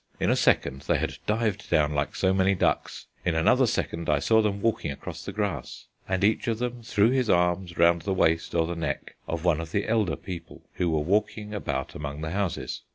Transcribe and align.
In 0.19 0.31
a 0.31 0.35
second 0.35 0.81
they 0.87 0.97
had 0.97 1.19
dived 1.27 1.69
down 1.69 1.93
like 1.93 2.15
so 2.15 2.33
many 2.33 2.55
ducks. 2.55 3.05
In 3.23 3.35
another 3.35 3.67
second 3.67 4.09
I 4.09 4.17
saw 4.17 4.41
them 4.41 4.59
walking 4.59 4.91
across 4.91 5.23
the 5.23 5.31
grass, 5.31 5.85
and 6.09 6.23
each 6.23 6.47
of 6.47 6.57
them 6.57 6.81
threw 6.81 7.11
his 7.11 7.29
arms 7.29 7.77
round 7.77 8.01
the 8.01 8.13
waist 8.15 8.55
or 8.55 8.65
the 8.65 8.75
neck 8.75 9.13
of 9.27 9.45
one 9.45 9.61
of 9.61 9.71
the 9.71 9.87
elder 9.87 10.15
people 10.15 10.63
who 10.77 10.89
were 10.89 11.01
walking 11.01 11.53
about 11.53 11.93
among 11.93 12.21
the 12.21 12.31
houses. 12.31 12.81